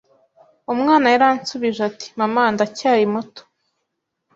[0.73, 3.41] Umwana yaransubije ati mama ndacyari muto